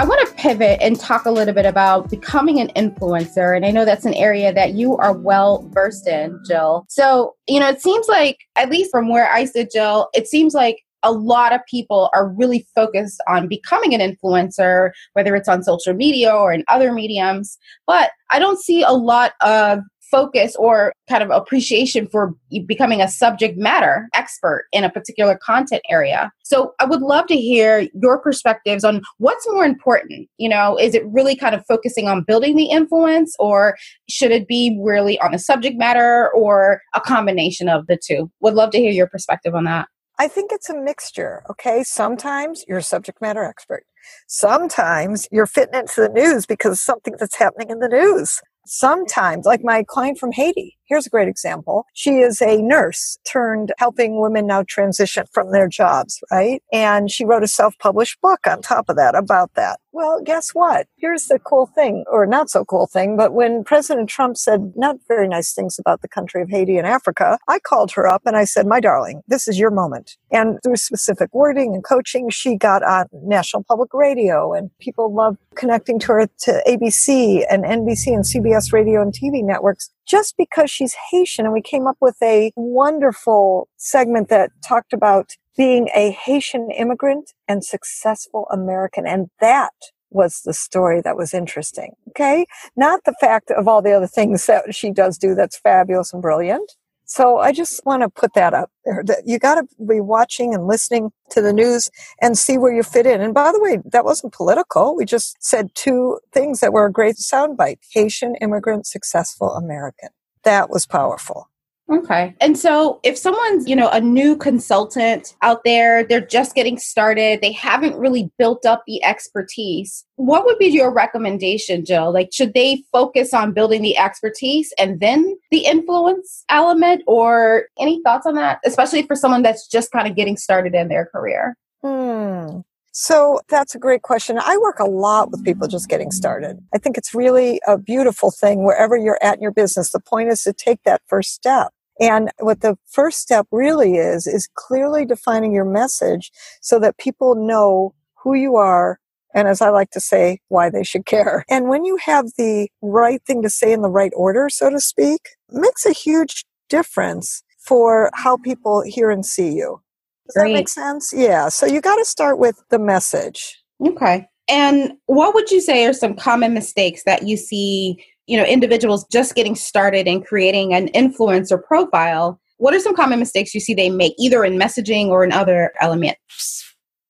I 0.03 0.05
want 0.05 0.27
to 0.27 0.35
pivot 0.35 0.81
and 0.83 0.99
talk 0.99 1.27
a 1.27 1.31
little 1.31 1.55
bit 1.55 1.65
about 1.65 2.11
becoming 2.11 2.59
an 2.59 2.73
influencer. 2.75 3.55
And 3.55 3.65
I 3.65 3.71
know 3.71 3.85
that's 3.85 4.05
an 4.05 4.15
area 4.15 4.53
that 4.53 4.75
you 4.75 4.97
are 4.97 5.17
well 5.17 5.69
versed 5.73 6.09
in, 6.09 6.41
Jill. 6.45 6.87
So, 6.89 7.37
you 7.47 7.61
know, 7.61 7.69
it 7.69 7.81
seems 7.81 8.09
like, 8.09 8.37
at 8.57 8.69
least 8.69 8.91
from 8.91 9.09
where 9.09 9.31
I 9.31 9.45
sit, 9.45 9.71
Jill, 9.71 10.09
it 10.13 10.27
seems 10.27 10.55
like 10.55 10.83
a 11.05 11.13
lot 11.13 11.53
of 11.53 11.61
people 11.71 12.11
are 12.15 12.29
really 12.31 12.67
focused 12.75 13.23
on 13.29 13.47
becoming 13.47 13.95
an 13.95 14.01
influencer, 14.01 14.91
whether 15.13 15.37
it's 15.37 15.49
on 15.49 15.63
social 15.63 15.95
media 15.95 16.35
or 16.35 16.53
in 16.53 16.65
other 16.67 16.93
mediums. 16.93 17.57
But 17.87 18.11
I 18.31 18.41
don't 18.41 18.59
see 18.59 18.83
a 18.83 18.91
lot 18.91 19.35
of 19.41 19.79
focus 20.13 20.55
or 20.57 20.93
kind 21.09 21.23
of 21.23 21.31
appreciation 21.31 22.07
for 22.07 22.35
becoming 22.67 23.01
a 23.01 23.09
subject 23.09 23.59
matter 23.59 24.09
expert 24.15 24.67
in 24.71 24.85
a 24.85 24.91
particular 24.91 25.39
content 25.43 25.83
area. 25.91 26.31
So 26.45 26.75
I 26.79 26.85
would 26.85 27.01
love 27.01 27.27
to 27.29 27.37
hear 27.37 27.89
your 28.01 28.19
perspectives 28.21 28.85
on 28.85 29.03
what's 29.19 29.49
more 29.49 29.65
important. 29.65 30.29
You 30.37 30.51
know, 30.51 30.79
is 30.79 30.95
it 30.95 31.05
really 31.07 31.35
kind 31.35 31.55
of 31.55 31.65
focusing 31.67 32.07
on 32.07 32.23
building 32.23 32.57
the 32.57 32.67
influence 32.67 33.35
or 33.39 33.77
should 34.09 34.31
it 34.31 34.47
be 34.47 34.79
really 34.81 35.19
on 35.21 35.33
the 35.33 35.39
subject 35.39 35.79
matter 35.79 36.31
or 36.35 36.83
a 36.95 37.01
combination 37.01 37.69
of 37.71 37.87
the 37.87 37.97
two? 37.97 38.31
Would 38.41 38.55
love 38.55 38.71
to 38.73 38.79
hear 38.79 38.93
your 38.93 39.09
perspective 39.09 39.55
on 39.55 39.65
that. 39.65 39.89
I 40.19 40.29
think 40.29 40.51
it's 40.53 40.71
a 40.71 40.79
mixture, 40.79 41.43
okay? 41.51 41.83
Sometimes 41.83 42.65
you're 42.69 42.79
a 42.79 42.83
subject 42.83 43.21
matter 43.21 43.43
expert. 43.43 43.85
Sometimes 44.29 45.27
you're 45.33 45.47
fitting 45.47 45.81
into 45.81 46.01
the 46.01 46.09
news 46.09 46.47
because 46.47 46.73
of 46.73 46.79
something 46.79 47.15
that's 47.19 47.37
happening 47.37 47.71
in 47.71 47.79
the 47.79 47.89
news. 47.89 48.41
Sometimes, 48.67 49.45
like 49.45 49.63
my 49.65 49.83
client 49.83 50.19
from 50.19 50.33
Haiti, 50.33 50.79
here's 50.93 51.07
a 51.07 51.11
great 51.11 51.29
example. 51.29 51.87
She 51.95 52.19
is 52.19 52.43
a 52.43 52.61
nurse 52.61 53.19
turned 53.25 53.73
helping 53.79 54.21
women 54.21 54.47
now 54.47 54.63
transition 54.69 55.25
from 55.33 55.51
their 55.51 55.67
jobs, 55.67 56.21
right? 56.31 56.63
And 56.71 57.11
she 57.11 57.25
wrote 57.25 57.43
a 57.43 57.49
self 57.49 57.79
published 57.79 58.21
book 58.21 58.41
on 58.47 58.61
top 58.61 58.91
of 58.91 58.97
that 58.97 59.15
about 59.15 59.55
that. 59.55 59.81
Well, 59.95 60.23
guess 60.23 60.51
what? 60.51 60.87
Here's 60.97 61.27
the 61.27 61.39
cool 61.39 61.67
thing, 61.67 62.05
or 62.11 62.27
not 62.27 62.49
so 62.49 62.65
cool 62.65 62.87
thing, 62.87 63.17
but 63.17 63.35
when 63.35 63.63
President 63.63 64.09
Trump 64.09 64.39
said 64.39 64.73
not 64.75 64.97
very 65.07 65.29
nice 65.29 65.53
things 65.53 65.79
about 65.79 66.01
the 66.01 66.09
country 66.09 66.41
of 66.41 66.49
Haiti 66.49 66.79
and 66.79 66.87
Africa, 66.87 67.39
I 67.47 67.59
called 67.59 67.93
her 67.93 68.07
up 68.07 68.23
and 68.25 68.35
I 68.35 68.45
said, 68.45 68.67
My 68.67 68.81
darling, 68.81 69.23
this 69.29 69.49
is 69.49 69.59
your 69.59 69.71
moment. 69.71 70.17
And 70.31 70.59
through 70.63 70.77
specific 70.77 71.35
wording 71.35 71.75
and 71.75 71.85
coaching, 71.85 72.31
she 72.31 72.57
got 72.57 72.83
on 72.83 73.07
National 73.13 73.65
Public 73.65 73.93
Radio 73.93 74.55
and 74.55 74.71
people 74.79 75.13
loved 75.15 75.39
connecting 75.57 75.99
to 76.01 76.07
her 76.09 76.27
to 76.41 76.63
ABC 76.67 77.45
and 77.51 77.65
NBC 77.65 78.15
and 78.15 78.25
CBS 78.25 78.73
radio 78.73 79.03
and 79.03 79.13
TV 79.13 79.45
networks 79.45 79.91
just 80.07 80.37
because 80.37 80.71
she's 80.71 80.95
Haitian. 81.11 81.45
And 81.45 81.53
we 81.53 81.63
came 81.63 81.87
up 81.87 81.97
with 82.01 82.17
a 82.23 82.53
wonderful 82.57 83.69
segment 83.77 84.29
that 84.29 84.51
talked 84.67 84.93
about 84.93 85.33
being 85.57 85.89
a 85.95 86.11
Haitian 86.11 86.71
immigrant 86.71 87.33
and 87.47 87.65
successful 87.65 88.47
American. 88.51 89.07
And 89.07 89.29
that 89.41 89.73
was 90.11 90.43
the 90.45 90.55
story 90.55 91.01
that 91.03 91.17
was 91.17 91.35
interesting. 91.35 91.93
Okay. 92.11 92.47
Not 92.77 93.01
the 93.05 93.15
fact 93.21 93.51
of 93.51 93.67
all 93.67 93.83
the 93.83 93.93
other 93.93 94.07
things 94.07 94.47
that 94.47 94.75
she 94.75 94.91
does 94.91 95.19
do 95.19 95.35
that's 95.35 95.59
fabulous 95.59 96.13
and 96.13 96.23
brilliant. 96.23 96.73
So 97.05 97.39
I 97.39 97.53
just 97.53 97.85
want 97.87 98.03
to 98.03 98.09
put 98.09 98.35
that 98.35 98.55
up 98.55 98.71
there 98.85 99.03
that 99.07 99.23
you 99.27 99.39
got 99.39 99.57
to 99.57 99.67
be 99.87 100.01
watching 100.01 100.55
and 100.55 100.67
listening 100.67 101.13
to 101.31 101.43
the 101.43 101.53
news 101.53 101.91
and 102.21 102.39
see 102.39 102.59
where 102.59 102.73
you 102.75 102.83
fit 102.83 103.07
in. 103.07 103.21
And 103.21 103.35
by 103.35 103.53
the 103.53 103.61
way, 103.61 103.81
that 103.87 104.05
wasn't 104.05 104.33
political. 104.35 104.97
We 104.97 105.05
just 105.05 105.37
said 105.43 105.75
two 105.75 106.21
things 106.33 106.61
that 106.61 106.73
were 106.73 106.87
a 106.87 106.93
great 106.93 107.17
soundbite. 107.17 107.79
Haitian 107.93 108.37
immigrant, 108.37 108.87
successful 108.87 109.55
American. 109.55 110.11
That 110.45 110.71
was 110.71 110.87
powerful. 110.87 111.51
Okay. 111.93 112.35
And 112.41 112.59
so 112.59 113.01
if 113.03 113.19
someone's, 113.19 113.69
you 113.69 113.77
know, 113.77 113.91
a 113.91 114.01
new 114.01 114.35
consultant 114.35 115.37
out 115.43 115.63
there, 115.63 116.03
they're 116.05 116.25
just 116.25 116.55
getting 116.55 116.79
started, 116.79 117.43
they 117.43 117.53
haven't 117.53 117.97
really 117.97 118.31
built 118.39 118.65
up 118.65 118.83
the 118.87 119.05
expertise, 119.05 120.05
what 120.17 120.47
would 120.47 120.59
be 120.59 120.69
your 120.69 120.91
recommendation, 120.91 121.85
Jill? 121.85 122.11
Like, 122.11 122.31
should 122.33 122.55
they 122.55 122.83
focus 122.93 123.35
on 123.35 123.53
building 123.53 123.83
the 123.83 123.99
expertise 123.99 124.73
and 124.79 125.01
then 125.01 125.37
the 125.51 125.67
influence 125.67 126.45
element, 126.49 127.03
or 127.07 127.67
any 127.79 128.01
thoughts 128.03 128.27
on 128.27 128.37
that, 128.37 128.61
especially 128.65 129.03
for 129.03 129.15
someone 129.15 129.43
that's 129.43 129.69
just 129.69 129.93
kind 129.93 130.09
of 130.09 130.17
getting 130.17 130.39
started 130.39 130.75
in 130.75 130.89
their 130.89 131.05
career? 131.05 131.57
Hmm. 131.83 132.61
So 132.93 133.41
that's 133.49 133.75
a 133.75 133.79
great 133.79 134.03
question. 134.03 134.39
I 134.43 134.57
work 134.59 134.79
a 134.79 134.85
lot 134.85 135.31
with 135.31 135.45
people 135.45 135.67
just 135.67 135.89
getting 135.89 136.11
started. 136.11 136.59
I 136.75 136.79
think 136.79 136.97
it's 136.97 137.15
really 137.15 137.61
a 137.67 137.77
beautiful 137.77 138.31
thing 138.31 138.65
wherever 138.65 138.97
you're 138.97 139.19
at 139.23 139.37
in 139.37 139.43
your 139.43 139.51
business. 139.51 139.93
The 139.93 140.01
point 140.01 140.31
is 140.31 140.43
to 140.45 140.53
take 140.53 140.83
that 140.85 141.03
first 141.07 141.33
step. 141.33 141.73
And 142.01 142.31
what 142.39 142.61
the 142.61 142.77
first 142.91 143.21
step 143.21 143.47
really 143.51 143.97
is, 143.97 144.27
is 144.27 144.49
clearly 144.55 145.05
defining 145.05 145.53
your 145.53 145.65
message 145.65 146.31
so 146.61 146.79
that 146.81 146.99
people 146.99 147.35
know 147.35 147.95
who 148.23 148.35
you 148.35 148.57
are. 148.57 148.99
And 149.35 149.49
as 149.49 149.63
I 149.63 149.71
like 149.71 149.91
to 149.91 150.01
say, 150.01 150.41
why 150.49 150.69
they 150.69 150.85
should 150.85 151.07
care. 151.07 151.45
And 151.49 151.69
when 151.69 151.85
you 151.85 151.97
have 151.99 152.27
the 152.37 152.69
right 152.83 153.23
thing 153.25 153.43
to 153.43 153.51
say 153.51 153.73
in 153.73 153.83
the 153.83 153.91
right 153.91 154.13
order, 154.15 154.49
so 154.49 154.71
to 154.71 154.81
speak, 154.81 155.21
makes 155.51 155.87
a 155.87 155.93
huge 155.93 156.45
difference 156.69 157.43
for 157.59 158.11
how 158.15 158.37
people 158.37 158.83
hear 158.83 159.11
and 159.11 159.25
see 159.25 159.53
you. 159.53 159.81
Does 160.27 160.35
Great. 160.35 160.49
that 160.49 160.55
make 160.55 160.69
sense? 160.69 161.13
Yeah. 161.15 161.49
So 161.49 161.67
you 161.67 161.81
got 161.81 161.97
to 161.97 162.05
start 162.05 162.39
with 162.39 162.63
the 162.71 162.79
message. 162.79 163.59
Okay. 163.85 164.27
And 164.49 164.93
what 165.07 165.35
would 165.35 165.51
you 165.51 165.61
say 165.61 165.87
are 165.87 165.93
some 165.93 166.15
common 166.15 166.53
mistakes 166.53 167.05
that 167.05 167.27
you 167.27 167.37
see, 167.37 168.05
you 168.27 168.37
know, 168.37 168.45
individuals 168.45 169.07
just 169.11 169.35
getting 169.35 169.55
started 169.55 170.07
and 170.07 170.25
creating 170.25 170.75
an 170.75 170.89
influencer 170.89 171.63
profile? 171.63 172.41
What 172.59 172.75
are 172.75 172.81
some 172.81 172.95
common 172.95 173.19
mistakes 173.19 173.55
you 173.55 173.61
see 173.61 173.75
they 173.75 173.91
make 173.91 174.15
either 174.19 174.45
in 174.45 174.59
messaging 174.59 175.09
or 175.09 175.25
in 175.25 175.33
other 175.33 175.73
elements? 175.81 176.63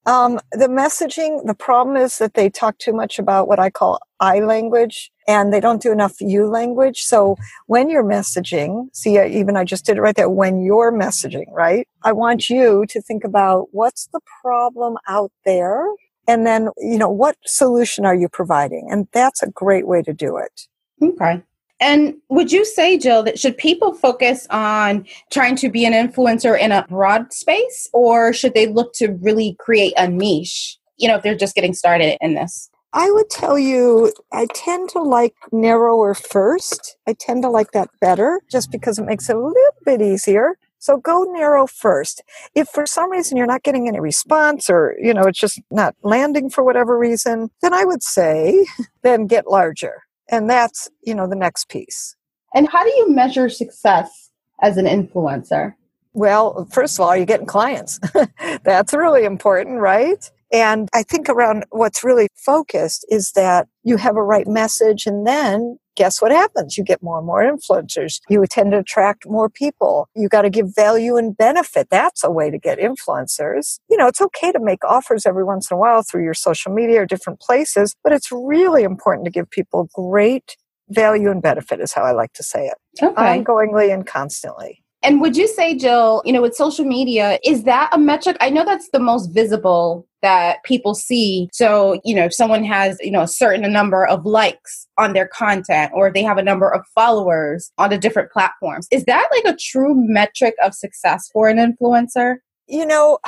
Um, 0.05 0.41
the 0.51 0.67
messaging, 0.67 1.47
the 1.47 1.55
problem 1.55 1.97
is 1.97 2.19
that 2.19 2.35
they 2.35 2.51
talk 2.51 2.79
too 2.79 2.93
much 2.93 3.19
about 3.19 3.47
what 3.47 3.61
I 3.61 3.71
call 3.71 4.01
I 4.19 4.41
language 4.41 5.13
and 5.29 5.53
they 5.53 5.61
don't 5.61 5.81
do 5.81 5.93
enough 5.93 6.21
you 6.21 6.49
language. 6.49 7.03
So 7.03 7.37
when 7.67 7.89
you're 7.89 8.03
messaging, 8.03 8.89
see, 8.93 9.21
even 9.21 9.57
I 9.57 9.65
just 9.65 9.85
did 9.87 9.97
it 9.97 10.01
right 10.01 10.17
there. 10.17 10.29
When 10.29 10.63
you're 10.63 10.93
messaging, 10.93 11.47
right? 11.53 11.87
I 12.03 12.13
want 12.13 12.51
you 12.51 12.85
to 12.89 13.01
think 13.01 13.23
about 13.23 13.69
what's 13.71 14.09
the 14.13 14.21
problem 14.41 14.97
out 15.07 15.31
there? 15.45 15.87
And 16.27 16.47
then, 16.47 16.71
you 16.79 16.99
know, 16.99 17.11
what 17.11 17.37
solution 17.47 18.05
are 18.05 18.15
you 18.15 18.29
providing? 18.29 18.89
And 18.91 19.07
that's 19.13 19.43
a 19.43 19.51
great 19.51 19.87
way 19.87 20.03
to 20.03 20.13
do 20.13 20.37
it. 20.37 20.67
Okay. 21.03 21.43
And 21.81 22.15
would 22.29 22.53
you 22.53 22.65
say, 22.65 22.97
Jill, 22.97 23.25
that 23.25 23.41
should 23.41 23.59
people 23.59 23.93
focus 23.93 24.47
on 24.51 25.05
trying 25.33 25.57
to 25.57 25.69
be 25.69 25.85
an 25.85 25.93
influencer 25.93 26.57
in 26.59 26.71
a 26.71 26.87
broad 26.89 27.33
space 27.33 27.89
or 27.93 28.33
should 28.33 28.55
they 28.55 28.69
look 28.69 28.93
to 28.95 29.09
really 29.21 29.57
create 29.59 29.93
a 29.97 30.07
niche, 30.07 30.79
you 30.97 31.09
know, 31.09 31.17
if 31.17 31.25
they're 31.25 31.35
just 31.35 31.57
getting 31.57 31.75
started 31.75 32.17
in 32.21 32.35
this? 32.35 32.71
I 32.93 33.11
would 33.11 33.31
tell 33.31 33.59
you, 33.59 34.13
I 34.33 34.47
tend 34.55 34.91
to 34.91 35.01
like 35.01 35.35
narrower 35.51 36.15
first. 36.15 36.97
I 37.09 37.15
tend 37.15 37.43
to 37.43 37.49
like 37.49 37.73
that 37.73 37.89
better 38.01 38.43
just 38.49 38.71
because 38.71 38.99
it 38.99 39.07
makes 39.07 39.29
it 39.29 39.35
a 39.35 39.41
little 39.41 39.75
bit 39.85 40.01
easier. 40.01 40.59
So 40.79 40.99
go 40.99 41.25
narrow 41.33 41.67
first. 41.67 42.23
If 42.55 42.69
for 42.69 42.87
some 42.87 43.11
reason 43.11 43.37
you're 43.37 43.47
not 43.47 43.63
getting 43.63 43.89
any 43.89 43.99
response 43.99 44.69
or, 44.69 44.95
you 45.01 45.15
know, 45.15 45.23
it's 45.23 45.39
just 45.39 45.61
not 45.71 45.97
landing 46.03 46.51
for 46.51 46.63
whatever 46.63 46.99
reason, 46.99 47.51
then 47.61 47.73
I 47.73 47.85
would 47.85 48.03
say 48.03 48.67
then 49.03 49.27
get 49.27 49.49
larger. 49.49 50.03
And 50.29 50.49
that's, 50.49 50.89
you 51.03 51.15
know, 51.15 51.27
the 51.27 51.37
next 51.37 51.69
piece. 51.69 52.17
And 52.55 52.69
how 52.69 52.85
do 52.85 52.91
you 52.91 53.11
measure 53.11 53.49
success 53.49 54.31
as 54.63 54.77
an 54.77 54.87
influencer? 54.87 55.75
Well, 56.15 56.67
first 56.71 56.97
of 56.97 57.01
all, 57.01 57.09
are 57.09 57.17
you 57.17 57.25
getting 57.25 57.47
clients? 57.47 57.99
that's 58.65 58.93
really 58.93 59.25
important, 59.25 59.81
right? 59.81 60.31
And 60.53 60.89
I 60.93 61.03
think 61.03 61.29
around 61.29 61.65
what's 61.71 62.05
really 62.05 62.29
focused 62.37 63.07
is 63.09 63.33
that 63.33 63.69
you 63.85 63.97
have 63.97 64.17
a 64.17 64.23
right 64.23 64.47
message 64.47 65.07
and 65.07 65.27
then 65.27 65.79
guess 65.97 66.21
what 66.21 66.31
happens? 66.31 66.77
You 66.77 66.85
get 66.85 67.03
more 67.03 67.19
and 67.19 67.27
more 67.27 67.43
influencers. 67.43 68.21
You 68.29 68.45
tend 68.47 68.73
to 68.73 68.79
attract 68.79 69.27
more 69.27 69.49
people. 69.49 70.09
You 70.15 70.29
got 70.29 70.43
to 70.43 70.51
give 70.51 70.75
value 70.75 71.17
and 71.17 71.37
benefit. 71.37 71.89
That's 71.91 72.25
a 72.25 72.31
way 72.31 72.51
to 72.51 72.59
get 72.59 72.79
influencers. 72.79 73.79
You 73.91 73.97
know, 73.97 74.07
it's 74.07 74.21
okay 74.21 74.53
to 74.53 74.61
make 74.61 74.85
offers 74.85 75.27
every 75.27 75.45
once 75.45 75.71
in 75.71 75.77
a 75.77 75.81
while 75.81 76.03
through 76.03 76.25
your 76.25 76.35
social 76.35 76.73
media 76.73 77.03
or 77.03 77.07
different 77.07 77.41
places, 77.41 77.95
but 78.03 78.13
it's 78.13 78.31
really 78.31 78.83
important 78.83 79.25
to 79.27 79.31
give 79.31 79.51
people 79.51 79.89
great 79.95 80.57
value 80.89 81.31
and 81.31 81.43
benefit 81.43 81.81
is 81.81 81.93
how 81.93 82.03
I 82.03 82.13
like 82.13 82.33
to 82.35 82.43
say 82.43 82.67
it. 82.67 82.75
Okay. 83.03 83.15
Ongoingly 83.43 83.93
and 83.93 84.07
constantly. 84.07 84.82
And 85.03 85.21
would 85.21 85.37
you 85.37 85.49
say, 85.49 85.77
Jill, 85.77 86.23
you 86.25 86.33
know, 86.33 86.43
with 86.43 86.55
social 86.55 86.85
media, 86.85 87.39
is 87.45 87.65
that 87.65 87.91
a 87.93 87.99
metric? 87.99 88.37
I 88.41 88.51
know 88.51 88.65
that's 88.65 88.89
the 88.91 89.01
most 89.01 89.29
visible 89.29 90.07
that 90.23 90.63
people 90.63 90.95
see. 90.95 91.49
So, 91.53 92.01
you 92.05 92.15
know, 92.15 92.25
if 92.25 92.35
someone 92.35 92.63
has, 92.65 92.97
you 93.01 93.11
know, 93.11 93.23
a 93.23 93.29
certain 93.29 93.71
number 93.73 94.07
of 94.07 94.25
likes 94.25 94.87
on 94.99 95.13
their 95.13 95.27
content 95.27 95.91
or 95.95 96.13
they 96.13 96.23
have 96.23 96.39
a 96.39 96.43
number 96.43 96.73
of 96.73 96.87
followers 96.95 97.73
on 97.79 97.91
the 97.91 97.99
different 97.99 98.31
platforms, 98.31 98.87
is 98.93 99.05
that 99.07 99.29
like 99.33 99.53
a 99.53 99.57
true 99.59 99.95
metric 99.97 100.55
of 100.65 100.75
success 100.75 101.29
for 101.33 101.49
an 101.49 101.57
influencer? 101.57 102.37
You 102.69 102.87
know, 102.87 103.19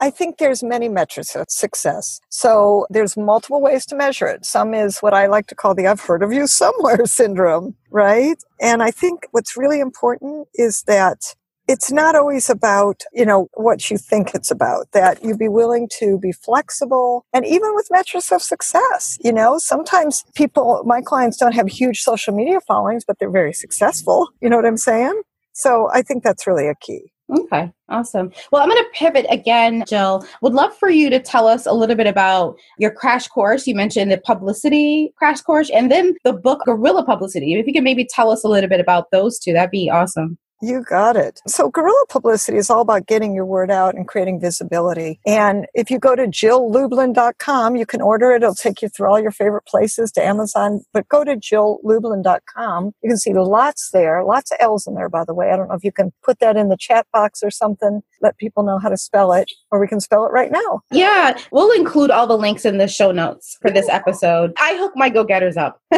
I 0.00 0.10
think 0.10 0.38
there's 0.38 0.62
many 0.62 0.88
metrics 0.88 1.34
of 1.34 1.46
success. 1.48 2.20
So 2.28 2.86
there's 2.88 3.16
multiple 3.16 3.60
ways 3.60 3.84
to 3.86 3.96
measure 3.96 4.26
it. 4.26 4.44
Some 4.44 4.72
is 4.72 5.00
what 5.00 5.12
I 5.12 5.26
like 5.26 5.48
to 5.48 5.54
call 5.54 5.74
the 5.74 5.88
I've 5.88 6.00
heard 6.00 6.22
of 6.22 6.32
you 6.32 6.46
somewhere 6.62 7.04
syndrome, 7.06 7.74
right? 7.90 8.36
And 8.60 8.82
I 8.82 8.90
think 8.90 9.26
what's 9.32 9.56
really 9.56 9.80
important 9.80 10.48
is 10.54 10.82
that 10.86 11.34
it's 11.66 11.92
not 11.92 12.14
always 12.14 12.48
about, 12.48 13.02
you 13.12 13.26
know, 13.26 13.48
what 13.54 13.90
you 13.90 13.98
think 13.98 14.34
it's 14.34 14.50
about, 14.50 14.90
that 14.92 15.22
you 15.22 15.36
be 15.36 15.48
willing 15.48 15.86
to 15.98 16.18
be 16.18 16.32
flexible 16.32 17.26
and 17.34 17.44
even 17.44 17.74
with 17.74 17.88
metrics 17.90 18.32
of 18.32 18.40
success, 18.40 19.18
you 19.22 19.32
know, 19.32 19.58
sometimes 19.58 20.24
people, 20.34 20.82
my 20.86 21.02
clients 21.02 21.36
don't 21.36 21.52
have 21.52 21.68
huge 21.68 22.00
social 22.00 22.34
media 22.34 22.60
followings, 22.66 23.04
but 23.06 23.18
they're 23.18 23.30
very 23.30 23.52
successful. 23.52 24.28
You 24.40 24.48
know 24.48 24.56
what 24.56 24.64
I'm 24.64 24.78
saying? 24.78 25.20
So 25.52 25.88
I 25.92 26.00
think 26.00 26.24
that's 26.24 26.46
really 26.46 26.68
a 26.68 26.74
key. 26.74 27.12
Okay, 27.30 27.70
awesome. 27.90 28.32
Well, 28.50 28.62
I'm 28.62 28.70
going 28.70 28.82
to 28.82 28.90
pivot 28.94 29.26
again, 29.28 29.84
Jill. 29.86 30.24
Would 30.40 30.54
love 30.54 30.74
for 30.74 30.88
you 30.88 31.10
to 31.10 31.20
tell 31.20 31.46
us 31.46 31.66
a 31.66 31.72
little 31.72 31.94
bit 31.94 32.06
about 32.06 32.56
your 32.78 32.90
crash 32.90 33.28
course. 33.28 33.66
You 33.66 33.74
mentioned 33.74 34.10
the 34.10 34.18
publicity 34.18 35.12
crash 35.16 35.42
course 35.42 35.68
and 35.70 35.90
then 35.90 36.14
the 36.24 36.32
book 36.32 36.62
Guerrilla 36.64 37.04
Publicity. 37.04 37.52
If 37.54 37.66
you 37.66 37.74
could 37.74 37.84
maybe 37.84 38.06
tell 38.08 38.30
us 38.30 38.44
a 38.44 38.48
little 38.48 38.70
bit 38.70 38.80
about 38.80 39.10
those 39.12 39.38
two, 39.38 39.52
that'd 39.52 39.70
be 39.70 39.90
awesome. 39.90 40.38
You 40.60 40.82
got 40.82 41.16
it. 41.16 41.40
So 41.46 41.70
guerrilla 41.70 42.04
publicity 42.08 42.58
is 42.58 42.70
all 42.70 42.80
about 42.80 43.06
getting 43.06 43.34
your 43.34 43.44
word 43.44 43.70
out 43.70 43.94
and 43.94 44.08
creating 44.08 44.40
visibility. 44.40 45.20
And 45.26 45.66
if 45.74 45.90
you 45.90 45.98
go 45.98 46.16
to 46.16 46.26
jilllublin.com, 46.26 47.76
you 47.76 47.86
can 47.86 48.00
order 48.00 48.32
it. 48.32 48.42
It'll 48.42 48.54
take 48.54 48.82
you 48.82 48.88
through 48.88 49.08
all 49.08 49.20
your 49.20 49.30
favorite 49.30 49.66
places 49.66 50.10
to 50.12 50.24
Amazon, 50.24 50.80
but 50.92 51.08
go 51.08 51.24
to 51.24 51.36
jilllublin.com. 51.36 52.92
You 53.02 53.08
can 53.08 53.18
see 53.18 53.32
lots 53.34 53.90
there, 53.92 54.24
lots 54.24 54.50
of 54.50 54.58
L's 54.60 54.86
in 54.86 54.94
there, 54.94 55.08
by 55.08 55.24
the 55.24 55.34
way. 55.34 55.50
I 55.50 55.56
don't 55.56 55.68
know 55.68 55.74
if 55.74 55.84
you 55.84 55.92
can 55.92 56.12
put 56.24 56.40
that 56.40 56.56
in 56.56 56.68
the 56.68 56.76
chat 56.76 57.06
box 57.12 57.42
or 57.42 57.50
something, 57.50 58.02
let 58.20 58.36
people 58.38 58.64
know 58.64 58.78
how 58.78 58.88
to 58.88 58.96
spell 58.96 59.32
it, 59.32 59.50
or 59.70 59.78
we 59.78 59.86
can 59.86 60.00
spell 60.00 60.24
it 60.24 60.32
right 60.32 60.50
now. 60.50 60.80
Yeah, 60.90 61.38
we'll 61.52 61.72
include 61.78 62.10
all 62.10 62.26
the 62.26 62.36
links 62.36 62.64
in 62.64 62.78
the 62.78 62.88
show 62.88 63.12
notes 63.12 63.56
for 63.62 63.70
this 63.70 63.88
episode. 63.88 64.52
I 64.58 64.76
hook 64.76 64.92
my 64.96 65.08
go-getters 65.08 65.56
up. 65.56 65.80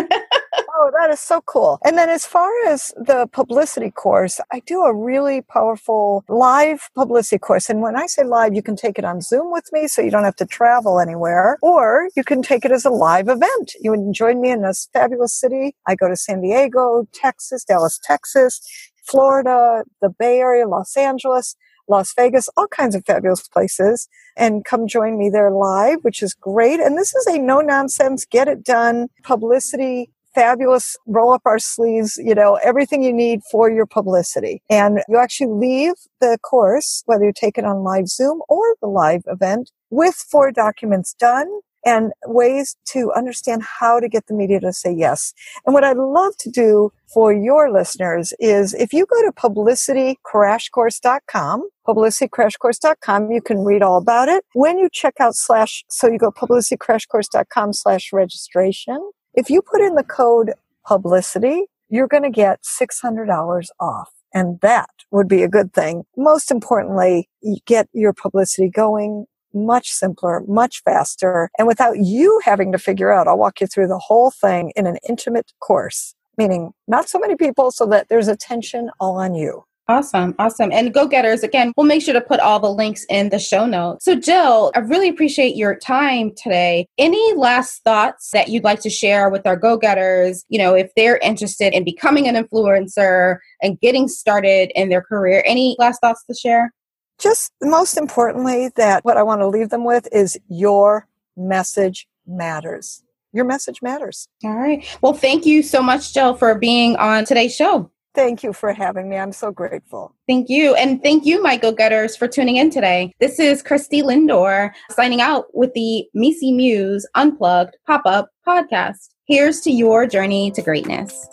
Oh, 0.68 0.90
that 0.98 1.10
is 1.10 1.20
so 1.20 1.40
cool. 1.42 1.78
And 1.84 1.96
then 1.96 2.08
as 2.08 2.26
far 2.26 2.50
as 2.66 2.92
the 2.96 3.28
publicity 3.32 3.90
course, 3.90 4.40
I 4.52 4.60
do 4.60 4.82
a 4.82 4.94
really 4.94 5.42
powerful 5.42 6.24
live 6.28 6.90
publicity 6.94 7.38
course. 7.38 7.68
And 7.70 7.80
when 7.80 7.96
I 7.96 8.06
say 8.06 8.24
live, 8.24 8.54
you 8.54 8.62
can 8.62 8.76
take 8.76 8.98
it 8.98 9.04
on 9.04 9.20
Zoom 9.20 9.52
with 9.52 9.68
me 9.72 9.88
so 9.88 10.02
you 10.02 10.10
don't 10.10 10.24
have 10.24 10.36
to 10.36 10.46
travel 10.46 11.00
anywhere, 11.00 11.58
or 11.62 12.08
you 12.16 12.24
can 12.24 12.42
take 12.42 12.64
it 12.64 12.72
as 12.72 12.84
a 12.84 12.90
live 12.90 13.28
event. 13.28 13.72
You 13.80 13.92
can 13.92 14.12
join 14.12 14.40
me 14.40 14.50
in 14.50 14.62
this 14.62 14.88
fabulous 14.92 15.32
city. 15.32 15.74
I 15.86 15.94
go 15.94 16.08
to 16.08 16.16
San 16.16 16.40
Diego, 16.40 17.06
Texas, 17.12 17.64
Dallas, 17.64 18.00
Texas, 18.02 18.60
Florida, 19.04 19.84
the 20.00 20.10
Bay 20.10 20.38
Area, 20.38 20.68
Los 20.68 20.96
Angeles. 20.96 21.56
Las 21.88 22.14
Vegas, 22.14 22.48
all 22.56 22.68
kinds 22.68 22.94
of 22.94 23.04
fabulous 23.04 23.48
places, 23.48 24.08
and 24.36 24.64
come 24.64 24.86
join 24.86 25.18
me 25.18 25.28
there 25.28 25.50
live, 25.50 25.98
which 26.02 26.22
is 26.22 26.34
great. 26.34 26.78
And 26.78 26.96
this 26.96 27.12
is 27.16 27.26
a 27.26 27.36
no 27.36 27.60
nonsense, 27.60 28.24
get 28.24 28.46
it 28.46 28.62
done 28.62 29.08
publicity 29.24 30.08
fabulous 30.34 30.96
roll 31.06 31.32
up 31.32 31.42
our 31.44 31.58
sleeves, 31.58 32.18
you 32.22 32.34
know, 32.34 32.58
everything 32.62 33.02
you 33.02 33.12
need 33.12 33.40
for 33.50 33.70
your 33.70 33.86
publicity. 33.86 34.62
And 34.70 35.02
you 35.08 35.18
actually 35.18 35.52
leave 35.52 35.94
the 36.20 36.38
course, 36.42 37.02
whether 37.06 37.24
you 37.24 37.32
take 37.34 37.58
it 37.58 37.64
on 37.64 37.82
live 37.82 38.08
Zoom 38.08 38.42
or 38.48 38.76
the 38.80 38.88
live 38.88 39.22
event 39.26 39.70
with 39.90 40.14
four 40.14 40.52
documents 40.52 41.14
done 41.18 41.48
and 41.84 42.12
ways 42.26 42.76
to 42.84 43.12
understand 43.12 43.62
how 43.62 44.00
to 44.00 44.08
get 44.08 44.26
the 44.26 44.34
media 44.34 44.58
to 44.60 44.70
say 44.72 44.92
yes. 44.92 45.34
And 45.64 45.74
what 45.74 45.84
I'd 45.84 45.96
love 45.96 46.36
to 46.38 46.50
do 46.50 46.92
for 47.12 47.32
your 47.32 47.72
listeners 47.72 48.32
is 48.38 48.74
if 48.74 48.92
you 48.92 49.06
go 49.06 49.20
to 49.22 49.32
publicitycrashcourse.com, 49.32 51.68
publicitycrashcourse.com, 51.86 53.30
you 53.30 53.40
can 53.40 53.64
read 53.64 53.82
all 53.82 53.96
about 53.96 54.28
it. 54.28 54.44
When 54.52 54.78
you 54.78 54.90
check 54.92 55.14
out 55.20 55.34
slash, 55.34 55.82
so 55.88 56.08
you 56.08 56.18
go 56.18 56.30
publicitycrashcourse.com 56.30 57.72
slash 57.72 58.12
registration, 58.12 59.10
if 59.34 59.50
you 59.50 59.62
put 59.62 59.80
in 59.80 59.94
the 59.94 60.04
code 60.04 60.52
publicity, 60.86 61.66
you're 61.88 62.08
going 62.08 62.22
to 62.22 62.30
get 62.30 62.62
$600 62.62 63.66
off. 63.78 64.10
And 64.32 64.60
that 64.60 64.90
would 65.10 65.28
be 65.28 65.42
a 65.42 65.48
good 65.48 65.72
thing. 65.72 66.04
Most 66.16 66.50
importantly, 66.50 67.28
you 67.42 67.56
get 67.66 67.88
your 67.92 68.12
publicity 68.12 68.70
going 68.70 69.26
much 69.52 69.90
simpler, 69.90 70.42
much 70.46 70.82
faster, 70.84 71.50
and 71.58 71.66
without 71.66 71.98
you 71.98 72.40
having 72.44 72.70
to 72.72 72.78
figure 72.78 73.12
out. 73.12 73.26
I'll 73.26 73.38
walk 73.38 73.60
you 73.60 73.66
through 73.66 73.88
the 73.88 73.98
whole 73.98 74.30
thing 74.30 74.72
in 74.76 74.86
an 74.86 74.98
intimate 75.08 75.52
course, 75.60 76.14
meaning 76.38 76.70
not 76.86 77.08
so 77.08 77.18
many 77.18 77.34
people 77.34 77.72
so 77.72 77.86
that 77.86 78.08
there's 78.08 78.28
attention 78.28 78.90
all 79.00 79.18
on 79.18 79.34
you. 79.34 79.64
Awesome. 79.90 80.36
Awesome. 80.38 80.70
And 80.70 80.94
go 80.94 81.08
getters, 81.08 81.42
again, 81.42 81.72
we'll 81.76 81.84
make 81.84 82.00
sure 82.00 82.14
to 82.14 82.20
put 82.20 82.38
all 82.38 82.60
the 82.60 82.72
links 82.72 83.04
in 83.08 83.30
the 83.30 83.40
show 83.40 83.66
notes. 83.66 84.04
So, 84.04 84.14
Jill, 84.14 84.70
I 84.76 84.78
really 84.78 85.08
appreciate 85.08 85.56
your 85.56 85.74
time 85.74 86.30
today. 86.36 86.86
Any 86.96 87.34
last 87.34 87.82
thoughts 87.82 88.30
that 88.30 88.50
you'd 88.50 88.62
like 88.62 88.78
to 88.82 88.88
share 88.88 89.28
with 89.30 89.48
our 89.48 89.56
go 89.56 89.76
getters? 89.76 90.44
You 90.48 90.58
know, 90.58 90.74
if 90.74 90.92
they're 90.94 91.16
interested 91.18 91.72
in 91.72 91.82
becoming 91.82 92.28
an 92.28 92.36
influencer 92.36 93.38
and 93.60 93.80
getting 93.80 94.06
started 94.06 94.70
in 94.76 94.90
their 94.90 95.02
career, 95.02 95.42
any 95.44 95.74
last 95.80 96.00
thoughts 96.00 96.22
to 96.26 96.34
share? 96.34 96.72
Just 97.18 97.50
most 97.60 97.96
importantly, 97.96 98.70
that 98.76 99.04
what 99.04 99.16
I 99.16 99.24
want 99.24 99.40
to 99.40 99.48
leave 99.48 99.70
them 99.70 99.84
with 99.84 100.06
is 100.12 100.38
your 100.48 101.08
message 101.36 102.06
matters. 102.28 103.02
Your 103.32 103.44
message 103.44 103.82
matters. 103.82 104.28
All 104.44 104.54
right. 104.54 104.86
Well, 105.02 105.14
thank 105.14 105.46
you 105.46 105.64
so 105.64 105.82
much, 105.82 106.14
Jill, 106.14 106.34
for 106.34 106.54
being 106.54 106.94
on 106.94 107.24
today's 107.24 107.56
show. 107.56 107.90
Thank 108.14 108.42
you 108.42 108.52
for 108.52 108.72
having 108.72 109.08
me. 109.08 109.16
I'm 109.16 109.32
so 109.32 109.52
grateful. 109.52 110.14
Thank 110.26 110.48
you. 110.48 110.74
And 110.74 111.02
thank 111.02 111.24
you, 111.24 111.42
my 111.42 111.56
go 111.56 111.72
getters, 111.72 112.16
for 112.16 112.26
tuning 112.26 112.56
in 112.56 112.70
today. 112.70 113.12
This 113.20 113.38
is 113.38 113.62
Christy 113.62 114.02
Lindor 114.02 114.72
signing 114.90 115.20
out 115.20 115.46
with 115.54 115.72
the 115.74 116.08
MECE 116.14 116.52
Muse 116.52 117.06
Unplugged 117.14 117.76
pop 117.86 118.02
up 118.06 118.30
podcast. 118.46 119.10
Here's 119.26 119.60
to 119.60 119.70
your 119.70 120.08
journey 120.08 120.50
to 120.52 120.62
greatness. 120.62 121.28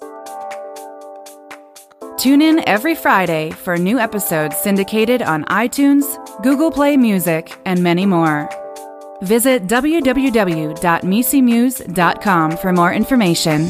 Tune 2.18 2.42
in 2.42 2.68
every 2.68 2.96
Friday 2.96 3.52
for 3.52 3.78
new 3.78 4.00
episodes 4.00 4.58
syndicated 4.58 5.22
on 5.22 5.46
iTunes, 5.46 6.18
Google 6.42 6.72
Play 6.72 6.98
Music, 6.98 7.56
and 7.66 7.82
many 7.82 8.06
more. 8.06 8.50
Visit 9.22 9.68
www.misimuse.com 9.68 12.58
for 12.58 12.74
more 12.74 12.94
information. 12.94 13.68